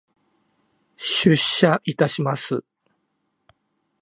[0.97, 2.63] 出社いたします。